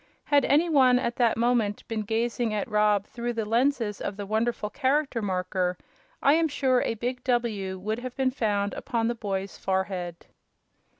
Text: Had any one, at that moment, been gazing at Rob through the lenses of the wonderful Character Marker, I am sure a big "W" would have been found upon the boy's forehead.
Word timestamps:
Had 0.23 0.45
any 0.45 0.67
one, 0.67 0.97
at 0.97 1.17
that 1.17 1.37
moment, 1.37 1.87
been 1.87 2.01
gazing 2.01 2.55
at 2.55 2.67
Rob 2.67 3.05
through 3.05 3.33
the 3.33 3.45
lenses 3.45 4.01
of 4.01 4.17
the 4.17 4.25
wonderful 4.25 4.71
Character 4.71 5.21
Marker, 5.21 5.77
I 6.23 6.33
am 6.33 6.47
sure 6.47 6.81
a 6.81 6.95
big 6.95 7.23
"W" 7.23 7.77
would 7.77 7.99
have 7.99 8.15
been 8.15 8.31
found 8.31 8.73
upon 8.73 9.09
the 9.09 9.13
boy's 9.13 9.59
forehead. 9.59 10.25